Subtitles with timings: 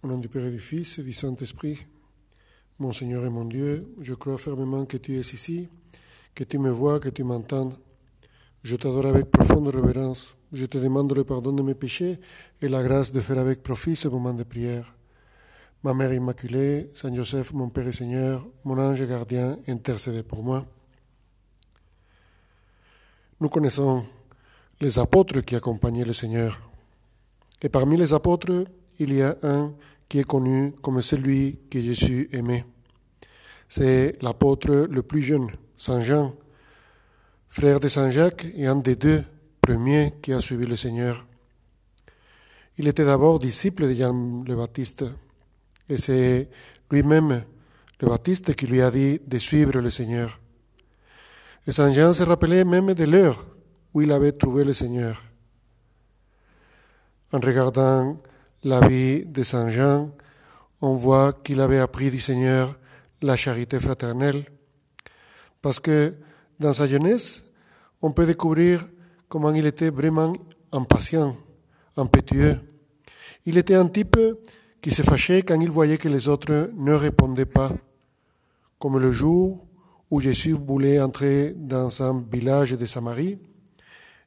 [0.00, 1.84] Au nom du Père et du Fils et du Saint-Esprit,
[2.78, 5.68] mon Seigneur et mon Dieu, je crois fermement que tu es ici,
[6.36, 7.72] que tu me vois, que tu m'entends.
[8.62, 10.36] Je t'adore avec profonde révérence.
[10.52, 12.20] Je te demande le pardon de mes péchés
[12.62, 14.94] et la grâce de faire avec profit ce moment de prière.
[15.82, 20.64] Ma Mère Immaculée, Saint Joseph, mon Père et Seigneur, mon ange gardien, intercédez pour moi.
[23.40, 24.04] Nous connaissons
[24.80, 26.70] les apôtres qui accompagnaient le Seigneur.
[27.60, 28.64] Et parmi les apôtres,
[28.98, 29.72] il y a un
[30.08, 32.64] qui est connu comme celui que Jésus aimait.
[33.66, 36.34] C'est l'apôtre le plus jeune, Saint Jean,
[37.48, 39.22] frère de Saint Jacques et un des deux
[39.60, 41.26] premiers qui a suivi le Seigneur.
[42.78, 45.04] Il était d'abord disciple de Jean le Baptiste,
[45.88, 46.48] et c'est
[46.90, 47.44] lui-même,
[48.00, 50.40] le Baptiste, qui lui a dit de suivre le Seigneur.
[51.66, 53.44] Et Saint Jean se rappelait même de l'heure
[53.92, 55.22] où il avait trouvé le Seigneur.
[57.32, 58.18] En regardant
[58.64, 60.10] la vie de Saint Jean,
[60.80, 62.76] on voit qu'il avait appris du Seigneur
[63.22, 64.44] la charité fraternelle,
[65.60, 66.14] parce que
[66.58, 67.44] dans sa jeunesse,
[68.02, 68.84] on peut découvrir
[69.28, 70.32] comment il était vraiment
[70.72, 71.36] impatient,
[71.96, 72.58] impétueux.
[73.46, 74.18] Il était un type
[74.80, 77.72] qui se fâchait quand il voyait que les autres ne répondaient pas,
[78.78, 79.66] comme le jour
[80.10, 83.38] où Jésus voulait entrer dans un village de Samarie,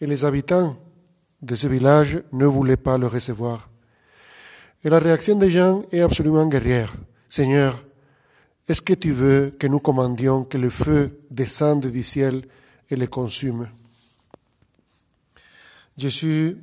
[0.00, 0.76] et les habitants
[1.40, 3.68] de ce village ne voulaient pas le recevoir.
[4.84, 6.92] Et la réaction des gens est absolument guerrière.
[7.26, 7.82] Seigneur,
[8.68, 12.42] est-ce que tu veux que nous commandions que le feu descende du ciel
[12.90, 13.68] et le consume
[15.96, 16.58] Jésus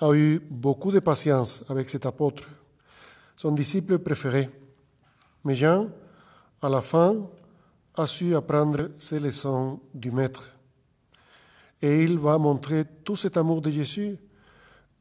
[0.00, 2.48] a eu beaucoup de patience avec cet apôtre,
[3.34, 4.48] son disciple préféré.
[5.44, 5.88] Mais Jean,
[6.62, 7.16] à la fin,
[7.96, 10.50] a su apprendre ses leçons du Maître.
[11.82, 14.16] Et il va montrer tout cet amour de Jésus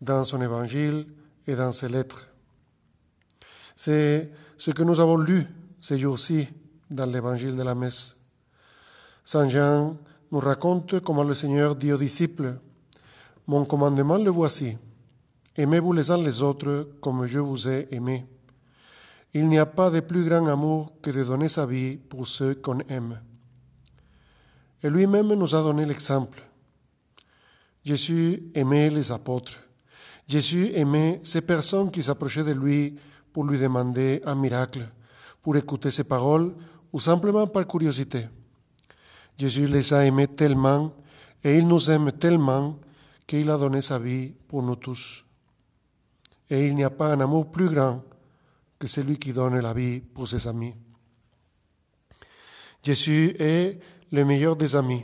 [0.02, 1.06] dans son évangile
[1.46, 2.28] et dans ses lettres.
[3.76, 5.46] C'est ce que nous avons lu
[5.80, 6.48] ces jours-ci
[6.90, 8.16] dans l'évangile de la messe.
[9.24, 9.98] Saint Jean
[10.32, 12.58] nous raconte comment le Seigneur dit aux disciples,
[13.48, 14.78] Mon commandement le voici,
[15.58, 18.26] aimez-vous les uns les autres comme je vous ai aimé.
[19.34, 22.56] Il n'y a pas de plus grand amour que de donner sa vie pour ceux
[22.56, 23.20] qu'on aime.
[24.82, 26.42] Et lui-même nous a donné l'exemple.
[27.84, 29.60] Jésus aimait les apôtres.
[30.28, 32.96] Jésus aimait ces personnes qui s'approchaient de lui
[33.36, 34.88] pour lui demander un miracle,
[35.42, 36.56] pour écouter ses paroles
[36.94, 38.30] ou simplement par curiosité.
[39.38, 40.94] Jésus les a aimés tellement
[41.44, 42.80] et il nous aime tellement
[43.28, 45.26] qu'il a donné sa vie pour nous tous.
[46.50, 48.06] Et il n'y a pas un amour plus grand
[48.80, 50.74] que celui qui donne la vie pour ses amis.
[52.82, 53.82] Jésus est
[54.14, 55.04] le meilleur des amis.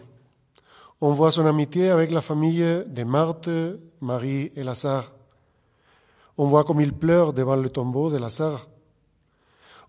[1.02, 3.50] On voit son amitié avec la famille de Marthe,
[4.00, 5.12] Marie et Lazare.
[6.44, 8.68] On voit comme il pleure devant le tombeau de Lazare.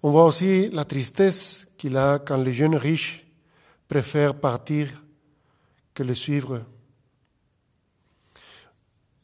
[0.03, 3.27] On voit aussi la tristesse qu'il a quand les jeunes riches
[3.89, 5.03] préfèrent partir
[5.95, 6.61] que le suivre.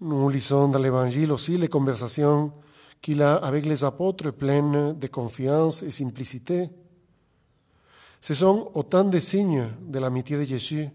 [0.00, 2.50] Nous lisons dans l'Évangile aussi les conversations
[3.02, 6.70] qu'il a avec les apôtres pleines de confiance et simplicité.
[8.22, 10.88] Ce sont autant de signes de l'amitié de Jésus,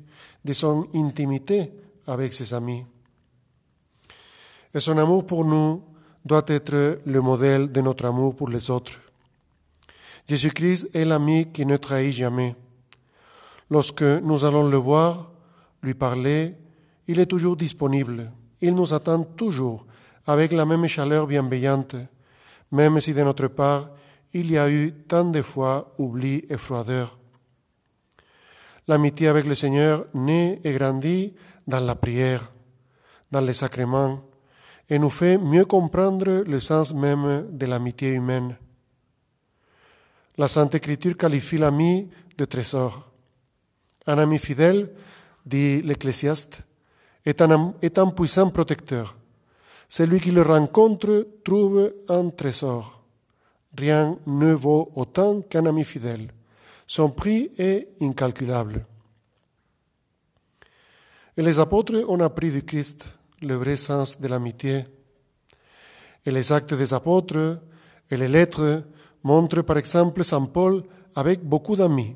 [0.43, 1.71] de son intimité
[2.07, 2.83] avec ses amis.
[4.73, 5.92] Et son amour pour nous
[6.25, 8.99] doit être le modèle de notre amour pour les autres.
[10.27, 12.55] Jésus-Christ est l'ami qui ne trahit jamais.
[13.69, 15.31] Lorsque nous allons le voir,
[15.81, 16.55] lui parler,
[17.07, 18.31] il est toujours disponible.
[18.61, 19.85] Il nous attend toujours
[20.25, 21.95] avec la même chaleur bienveillante,
[22.71, 23.89] même si de notre part,
[24.33, 27.17] il y a eu tant de fois oubli et froideur.
[28.87, 31.33] L'amitié avec le Seigneur naît et grandit
[31.67, 32.51] dans la prière,
[33.31, 34.21] dans les sacrements,
[34.89, 38.55] et nous fait mieux comprendre le sens même de l'amitié humaine.
[40.37, 43.09] La Sainte Écriture qualifie l'ami de trésor.
[44.07, 44.89] Un ami fidèle,
[45.45, 46.61] dit l'Ecclésiaste,
[47.25, 49.15] est un, est un puissant protecteur.
[49.87, 53.03] Celui qui le rencontre trouve un trésor.
[53.77, 56.29] Rien ne vaut autant qu'un ami fidèle.
[56.87, 58.85] Son prix est incalculable.
[61.37, 63.05] Et les apôtres ont appris du Christ
[63.45, 64.85] le vrai sens de l'amitié.
[66.25, 67.59] Et les actes des apôtres
[68.09, 68.83] et les lettres
[69.23, 70.83] montrent par exemple Saint Paul
[71.15, 72.15] avec beaucoup d'amis,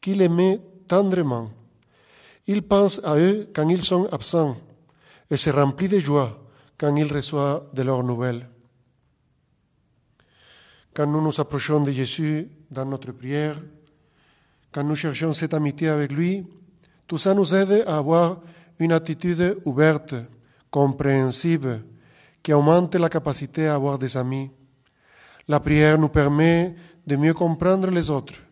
[0.00, 1.50] qu'il aimait tendrement.
[2.46, 4.56] Il pense à eux quand ils sont absents
[5.30, 6.38] et se remplit de joie
[6.78, 8.48] quand il reçoit de leurs nouvelles.
[10.94, 13.56] Quand nous nous approchons de Jésus dans notre prière,
[14.72, 16.46] quand nous cherchons cette amitié avec lui,
[17.06, 18.40] tout ça nous aide à avoir
[18.78, 20.14] une attitude ouverte,
[20.70, 21.82] compréhensive,
[22.42, 24.50] qui augmente la capacité à avoir des amis.
[25.48, 26.74] La prière nous permet
[27.06, 28.42] de mieux comprendre les autres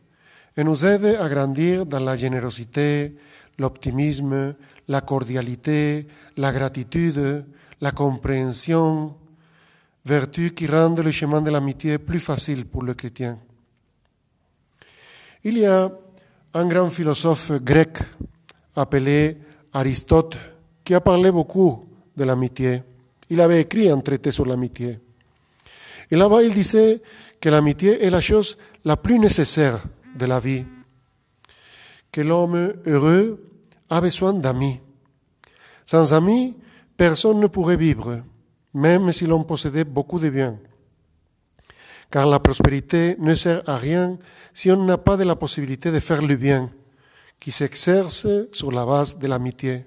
[0.56, 3.14] et nous aide à grandir dans la générosité,
[3.58, 4.54] l'optimisme,
[4.88, 7.46] la cordialité, la gratitude,
[7.80, 9.14] la compréhension,
[10.04, 13.38] vertus qui rendent le chemin de l'amitié plus facile pour le chrétien.
[15.44, 15.90] Il y a
[16.54, 17.98] un grand philosophe grec
[18.74, 19.36] appelé
[19.72, 20.36] Aristote
[20.82, 21.85] qui a parlé beaucoup
[22.16, 22.82] de l'amitié.
[23.28, 24.98] Il avait écrit un traité sur l'amitié.
[26.10, 27.00] Et là-bas, il disait
[27.40, 29.82] que l'amitié est la chose la plus nécessaire
[30.16, 30.64] de la vie,
[32.12, 33.42] que l'homme heureux
[33.90, 34.80] a besoin d'amis.
[35.84, 36.56] Sans amis,
[36.96, 38.22] personne ne pourrait vivre,
[38.74, 40.58] même si l'on possédait beaucoup de biens.
[42.10, 44.16] Car la prospérité ne sert à rien
[44.52, 46.70] si on n'a pas de la possibilité de faire le bien,
[47.40, 49.84] qui s'exerce sur la base de l'amitié.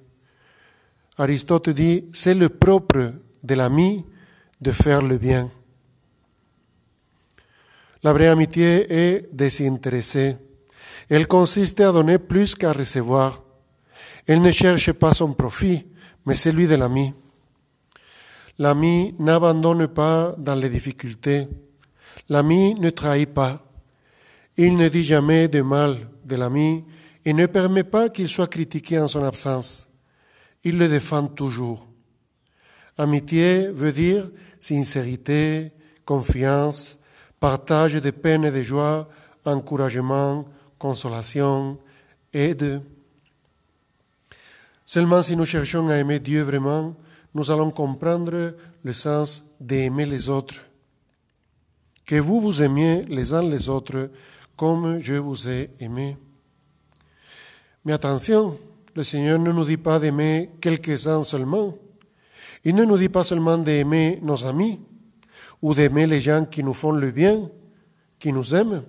[1.19, 3.13] Aristote dit, c'est le propre
[3.43, 4.05] de l'ami
[4.61, 5.49] de faire le bien.
[8.03, 10.37] La vraie amitié est désintéressée.
[11.09, 13.43] Elle consiste à donner plus qu'à recevoir.
[14.27, 15.85] Elle ne cherche pas son profit,
[16.25, 17.13] mais celui de l'ami.
[18.57, 21.49] L'ami n'abandonne pas dans les difficultés.
[22.29, 23.65] L'ami ne trahit pas.
[24.55, 26.85] Il ne dit jamais de mal de l'ami
[27.25, 29.88] et ne permet pas qu'il soit critiqué en son absence.
[30.63, 31.87] Il le défend toujours.
[32.97, 34.29] Amitié veut dire
[34.59, 35.71] sincérité,
[36.03, 36.99] confiance,
[37.39, 39.07] partage de peines et de joies,
[39.45, 40.45] encouragement,
[40.77, 41.77] consolation,
[42.33, 42.81] aide.
[44.85, 46.95] Seulement si nous cherchons à aimer Dieu vraiment,
[47.33, 50.63] nous allons comprendre le sens d'aimer les autres.
[52.05, 54.09] Que vous vous aimiez les uns les autres
[54.57, 56.17] comme je vous ai aimé.
[57.85, 58.57] Mais attention,
[58.99, 61.73] le Seigneur ne nous dit pas d'aimer quelques-uns seulement.
[62.65, 64.77] Il ne nous dit pas seulement d'aimer nos amis
[65.61, 67.49] ou d'aimer les gens qui nous font le bien,
[68.19, 68.83] qui nous aiment.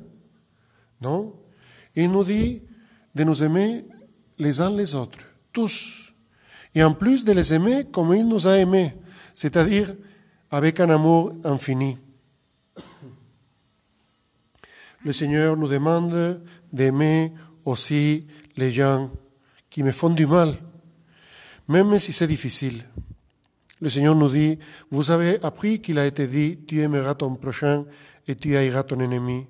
[1.01, 1.33] Non,
[1.95, 2.61] il nous dit
[3.15, 3.85] de nous aimer
[4.37, 6.13] les uns les autres tous.
[6.75, 8.93] Et en plus de les aimer comme il nous a aimés,
[9.33, 9.95] c'est-à-dire
[10.51, 11.97] avec un amour infini.
[15.05, 16.43] Le Seigneur nous demande
[16.73, 17.33] d'aimer
[17.65, 18.27] aussi
[18.57, 19.09] les gens
[19.71, 20.57] qui me font du mal,
[21.69, 22.83] même si c'est difficile.
[23.81, 24.59] Le Seigneur nous dit,
[24.91, 27.87] vous avez appris qu'il a été dit, tu aimeras ton prochain
[28.27, 29.47] et tu haïras ton ennemi.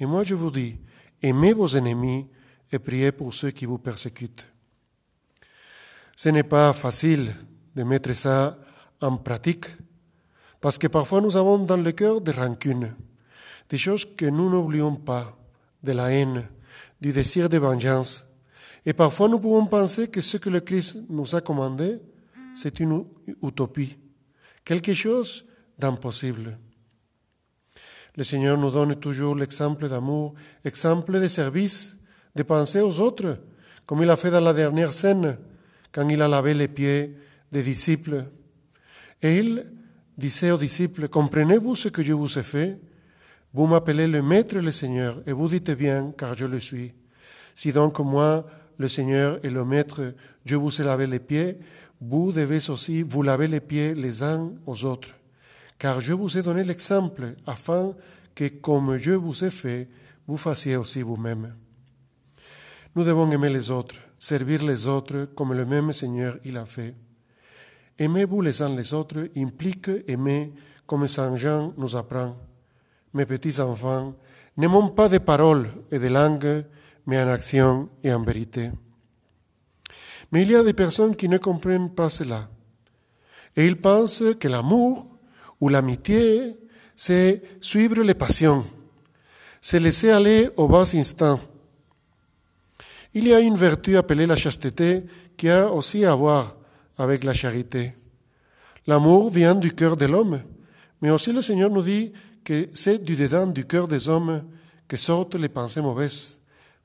[0.00, 0.76] Et moi je vous dis,
[1.22, 2.26] aimez vos ennemis
[2.72, 4.46] et priez pour ceux qui vous persécutent.
[6.16, 7.34] Ce n'est pas facile
[7.76, 8.58] de mettre ça
[9.00, 9.66] en pratique,
[10.60, 12.92] parce que parfois nous avons dans le cœur des rancunes,
[13.68, 15.36] des choses que nous n'oublions pas,
[15.82, 16.44] de la haine,
[17.00, 18.26] du désir de vengeance.
[18.88, 21.98] Et parfois nous pouvons penser que ce que le Christ nous a commandé,
[22.54, 23.04] c'est une
[23.42, 23.98] utopie,
[24.64, 25.44] quelque chose
[25.78, 26.56] d'impossible.
[28.16, 30.32] Le Seigneur nous donne toujours l'exemple d'amour,
[30.64, 31.98] exemple de service,
[32.34, 33.38] de penser aux autres,
[33.84, 35.36] comme il a fait dans la dernière scène
[35.92, 37.14] quand il a lavé les pieds
[37.52, 38.24] des disciples.
[39.20, 39.70] Et il
[40.16, 42.80] disait aux disciples, comprenez-vous ce que je vous ai fait?
[43.52, 46.94] Vous m'appelez le Maître le Seigneur, et vous dites bien, car je le suis.
[47.54, 48.46] Si donc moi,
[48.78, 50.14] le Seigneur et le Maître,
[50.44, 51.58] je vous ai lavé les pieds,
[52.00, 55.14] vous devez aussi vous laver les pieds les uns aux autres.
[55.78, 57.94] Car je vous ai donné l'exemple, afin
[58.34, 59.88] que, comme je vous ai fait,
[60.26, 61.54] vous fassiez aussi vous-même.
[62.94, 66.94] Nous devons aimer les autres, servir les autres comme le même Seigneur il a fait.
[67.98, 70.52] Aimez-vous les uns les autres implique aimer
[70.86, 72.36] comme Saint Jean nous apprend.
[73.12, 74.14] Mes petits enfants,
[74.56, 76.64] n'aimons pas de paroles et de langues,
[77.16, 78.70] action et en vérité.
[80.30, 82.48] Mais il y a des personnes qui ne comprennent pas cela.
[83.56, 85.06] Et ils pensent que l'amour
[85.60, 86.54] ou l'amitié,
[86.94, 88.64] c'est suivre les passions,
[89.60, 91.40] c'est laisser aller au bas instant
[93.14, 95.04] il y a une vertu appelée la chasteté
[95.36, 96.56] qui a aussi à voir
[96.96, 97.94] avec la charité.
[98.86, 100.40] L'amour vient du cœur de l'homme,
[101.00, 102.12] mais aussi le Seigneur nous dit
[102.44, 104.44] que c'est du dedans du cœur des hommes
[104.86, 106.37] que sortent les pensées mauvaises,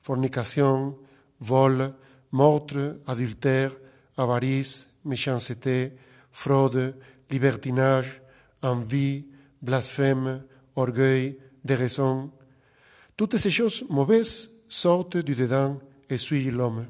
[0.04, 0.98] fornication,
[1.40, 1.94] vol,
[2.30, 3.72] meurtre, adultère,
[4.18, 5.92] avarice, méchanceté,
[6.30, 6.94] fraude,
[7.30, 8.20] libertinage,
[8.60, 9.24] envie,
[9.62, 10.42] blasphème,
[10.76, 12.30] orgueil, déraison.
[13.16, 15.80] Toutes ces choses mauvaises sortent du dedans
[16.10, 16.86] et suit l'homme.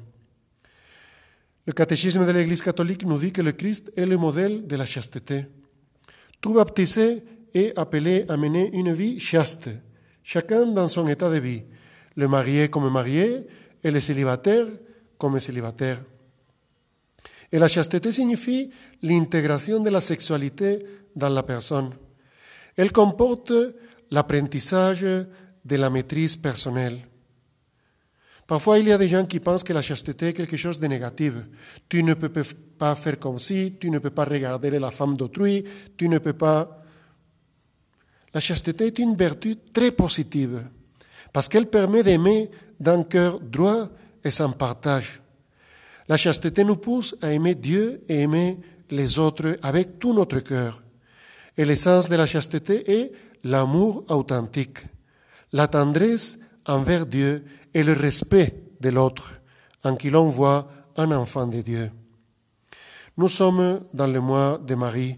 [1.65, 4.85] Le catéchisme de l'Église catholique nous dit que le Christ est le modèle de la
[4.85, 5.45] chasteté.
[6.41, 9.69] Tout baptisé est appelé à mener une vie chaste,
[10.21, 11.63] chacun dans son état de vie,
[12.15, 13.45] le marié comme marié
[13.83, 14.67] et le célibataire
[15.17, 15.99] comme célibataire.
[17.51, 18.69] Et la chasteté signifie
[19.01, 21.91] l'intégration de la sexualité dans la personne.
[22.75, 23.53] Elle comporte
[24.11, 26.99] l'apprentissage de la maîtrise personnelle.
[28.47, 30.85] Parfois, il y a des gens qui pensent que la chasteté est quelque chose de
[30.85, 31.33] négatif.
[31.89, 32.29] Tu ne peux
[32.77, 35.63] pas faire comme si, tu ne peux pas regarder la femme d'autrui,
[35.97, 36.83] tu ne peux pas...
[38.33, 40.61] La chasteté est une vertu très positive
[41.35, 42.49] parce qu'elle permet d'aimer
[42.79, 43.89] d'un cœur droit
[44.23, 45.21] et sans partage.
[46.07, 48.57] La chasteté nous pousse à aimer Dieu et aimer
[48.89, 50.81] les autres avec tout notre cœur.
[51.57, 53.11] Et l'essence de la chasteté est
[53.43, 54.77] l'amour authentique,
[55.51, 59.33] la tendresse envers Dieu et le respect de l'autre,
[59.83, 61.91] en qui l'on voit un enfant de Dieu.
[63.17, 65.17] Nous sommes dans le mois de Marie.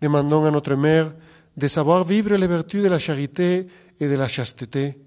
[0.00, 1.12] Demandons à notre Mère
[1.56, 3.66] de savoir vivre les vertus de la charité
[3.98, 5.00] et de la chasteté,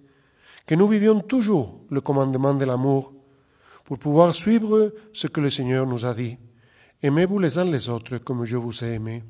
[0.66, 3.14] que nous vivions toujours le commandement de l'amour
[3.84, 6.38] pour pouvoir suivre ce que le Seigneur nous a dit.
[7.02, 9.24] Aimez-vous les uns les autres comme je vous ai aimé.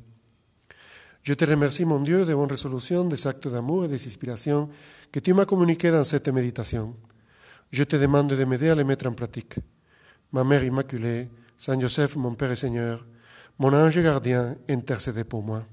[1.24, 4.70] Je te remercie, mon Dieu, de bonnes résolutions, des actes d'amour et des inspirations
[5.12, 6.96] que tu m'as communiquées dans cette méditation.
[7.72, 9.56] Je te demande de m'aider à les mettre en pratique.
[10.32, 13.06] Ma Mère Immaculée, Saint Joseph, mon Père et Seigneur,
[13.58, 15.64] mon ange gardien, intercédez pour moi.